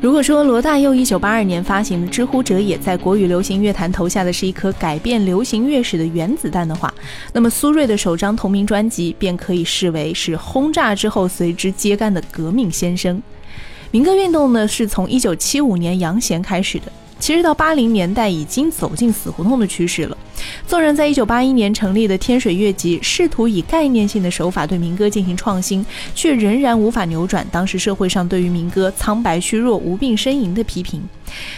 [0.00, 6.92] 如果说罗大佑一九八二年发行的《知乎者也》在国语流行乐坛投下的是一颗改变流行乐史的原子弹的话，
[7.34, 13.22] 那么苏芮的首张同名专辑便可以视为是轰炸之后随之揭竿的革命先声。
[13.90, 16.90] 民歌运动呢，是从一九七五年杨弦开始的。
[17.20, 20.16] 其实到八零年代已经走进死胡同的趋势了。
[20.66, 31.02] 纵然在一九八一年成立的天水乐集试图以概念性的手法对民歌进行创新，却仍然无法扭转当时社会上对于民歌苍白虚弱、无病呻吟的批评。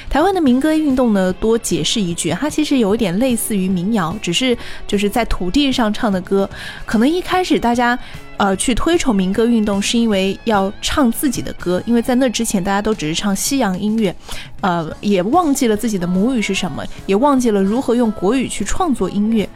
[0.08, 6.48] 台湾的民歌运动呢，多解释一句，它其实有一点类似于民谣，只是就是在土地上唱的歌。
[6.84, 7.98] 可能一开始大家。
[8.38, 14.12] 呃，去推崇民歌运动是因为要唱自己的歌，因为在那之前大家都只是唱西洋音乐，
[14.62, 19.48] 呃，也忘记了自己的母语是什么，也忘记了如何用国语去创作音乐。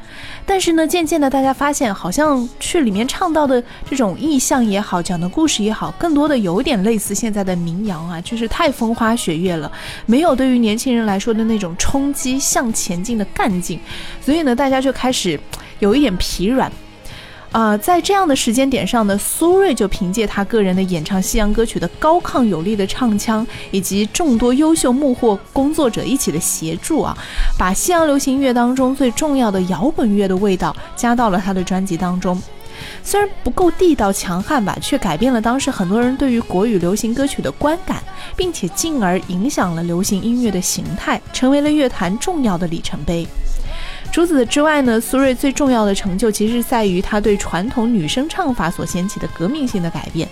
[0.44, 9.70] 但是呢，渐渐的大家发现，好像去里面唱到的这种意象也好，讲的故事也好，更多的有点类似现在的民谣啊，就是太风花雪月了，
[10.06, 13.80] 没有对于年轻人来说的那种冲击向前进的干劲，
[14.20, 15.38] 所以呢，大家就开始
[15.80, 16.70] 有一点疲软。
[17.52, 27.16] 啊，在这样的时间点上呢，苏芮就凭借他个人的演唱西洋歌曲的高亢有力的唱腔，以及众多优秀幕后工作者一起的协助啊，
[27.56, 32.40] 把西洋流行乐当中最重要的摇滚乐的味道加到了他的专辑当中。
[33.02, 38.02] 虽然不够地道强悍吧，却改变了当时很多人对于国语流行歌曲的观感，
[38.36, 43.26] 并且进而影响了流行音乐的形态，成为了乐坛重要的里程碑。
[44.16, 50.26] 除此之外呢，苏芮最重要的成就其实在于她对传统女声唱法所掀起的革命性的改变。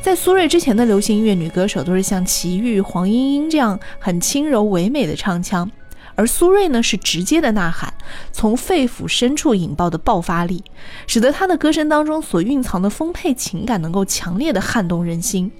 [0.00, 5.68] 在苏芮之前的流行音乐女歌手都是像齐豫、黄莺莺这样很轻柔唯美的唱腔，
[6.14, 7.92] 而苏芮呢是直接的呐喊，
[8.30, 10.62] 从肺腑深处引爆的爆发力，
[11.08, 15.50] 使得她的歌声当中所蕴藏的丰沛情感能够强烈的撼动人心。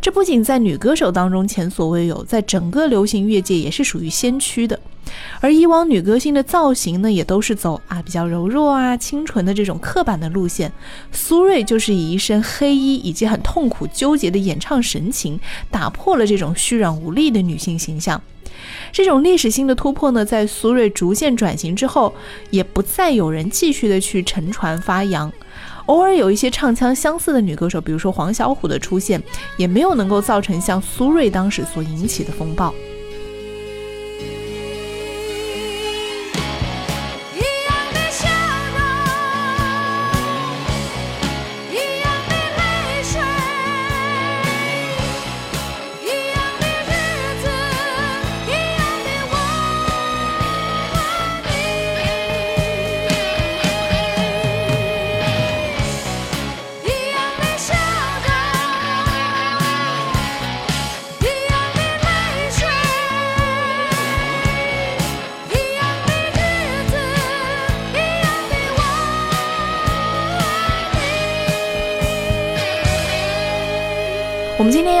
[0.00, 4.78] 这不仅在女歌手当中前所未有，在整个流行乐界也是属于先驱的。
[5.40, 10.72] 而以往女歌星的造型呢，也都是走啊比较柔弱啊、清纯的这种刻板的路线。
[11.12, 15.38] 苏芮就是以一身黑衣以及很痛苦纠结的演唱神情，
[15.70, 18.22] 打破了这种虚软无力的女性形象。
[18.92, 22.14] 这种历史性的突破呢，在苏芮逐渐转型之后，
[22.50, 25.32] 也不再有人继续的去沉船发扬。
[25.90, 29.20] 偶尔有一些唱腔相似的女歌手，比如说黄小琥的出现，
[29.56, 32.72] 也没有能够造成像苏芮当时所引起的风暴。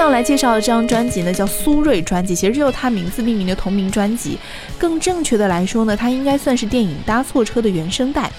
[0.00, 4.38] 要来介绍的这张专辑呢，叫苏芮专辑，其实就是他名字命名的同名专辑。
[4.78, 8.30] 更正确的来说呢，它应该算是电影《搭错车》的原声带。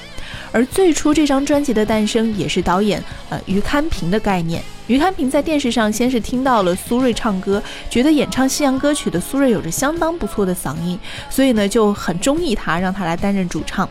[0.51, 4.61] 而最初这张专辑的诞生，也是导演呃于堪平的概念。
[4.87, 7.61] 于堪平在电视上先是听到了苏芮唱歌，
[7.91, 10.99] 觉得演唱西洋歌曲的苏芮有着相当不错的嗓音，
[11.29, 13.87] 所以呢就很中意他，让他来担任主唱。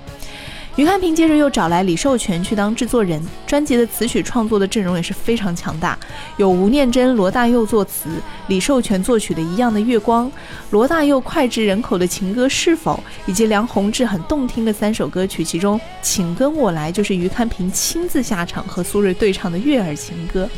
[0.80, 5.98] 于汉平接着又找来李寿全去当制作人，专辑的词曲创作的阵容也是非常强大，
[6.38, 8.08] 有吴念真、罗大佑作词，
[8.46, 10.26] 李寿全作曲的《一样的月光》，
[10.70, 12.94] 罗大佑脍炙人口的情歌《是否》，
[13.30, 20.48] 以及梁鸿志很动听的三首歌曲，其中《请跟我来》就是于汉平亲自下场和苏芮对唱的悦耳情歌。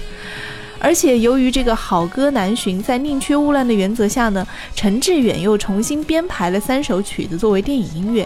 [0.79, 4.47] 而且由于这个好歌难寻，在宁缺毋滥的原则下呢，
[4.77, 8.25] 陈志远又重新编排了三首曲子作为电影音乐。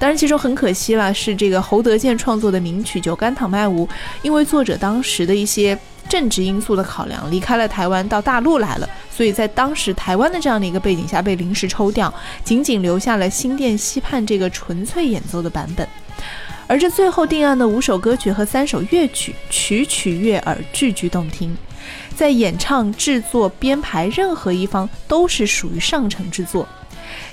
[0.00, 3.86] 当然，其中很可惜了，是这个侯德健创作的名曲《酒干倘卖无》，
[4.22, 5.78] 因为作者当时的一些
[6.08, 12.12] 政治因素的考量，离开了台湾，到大陆来了，所以在当时台湾的这样的一个背景下被临时抽掉，
[12.42, 15.86] 仅仅留下了《新店溪畔》这个纯粹演奏的版本。
[16.66, 21.54] 而这最后定案的五首歌曲和三首乐曲，曲曲悦耳，句句动听，
[22.16, 26.66] 在演唱、制作、编排任何一方都是属于上乘之作。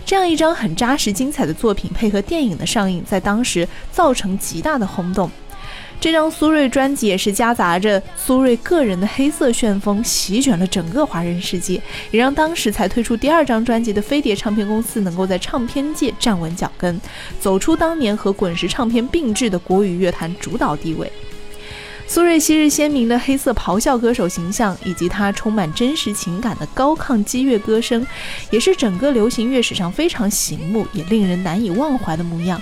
[0.06, 5.30] 这样一张很扎实、精彩的作品，配合电影的上映，在当时造成极大的轰动。
[6.00, 11.82] 这张苏芮专辑也是夹杂着苏芮个人的黑色旋风，席卷了整个华人世界，
[12.12, 17.02] 也让当时才推出第二张专辑的飞碟唱片公司能够在唱片界站稳脚跟，
[17.40, 21.12] 走出当年和滚石唱片并置的国语乐坛主导地位。
[22.10, 28.08] 苏芮昔日鲜明的黑色咆哮歌手形象，以及他充满真实情感的高亢激越歌声，
[28.50, 32.60] 也是整个流行乐史上非常醒目也令人难以忘怀的模样。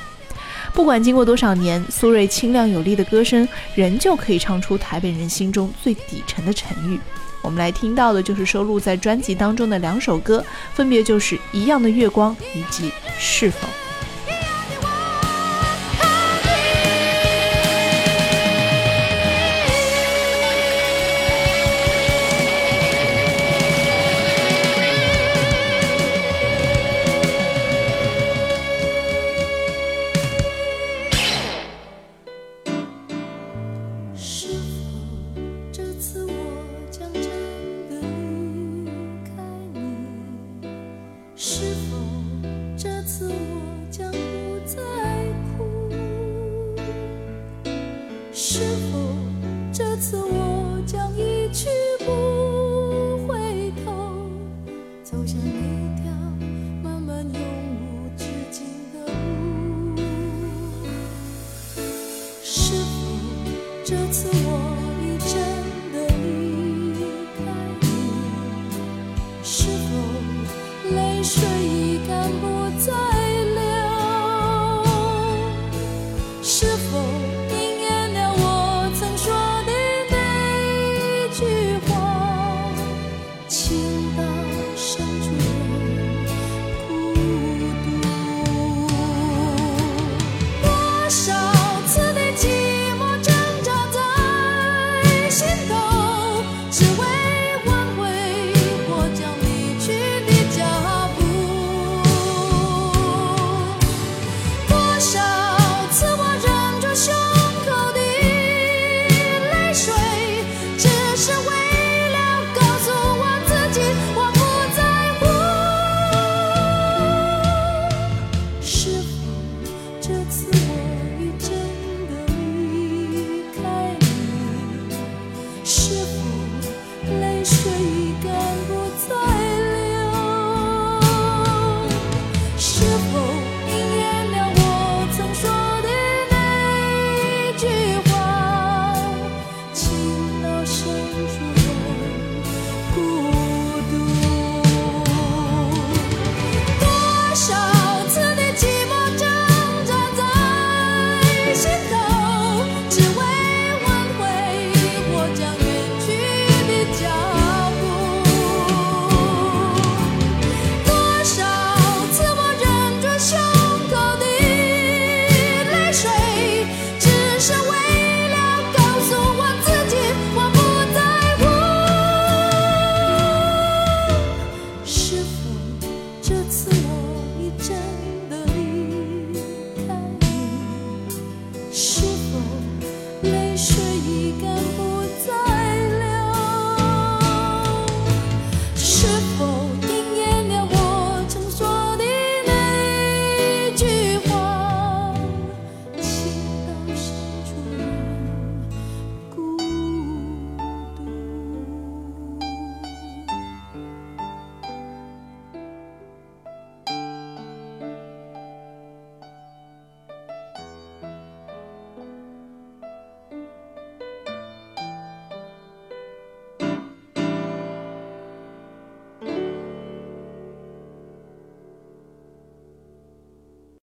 [0.73, 6.99] 不管经过多少年，苏芮清亮有力的歌声仍旧可以唱出台北人心中最底层的沉郁。
[7.43, 10.43] 我们来听到的就是收录在专辑当中的两首歌，
[10.73, 12.89] 分别就是《一样的月光》以及
[13.19, 13.67] 《是否》。
[43.17, 43.54] 情。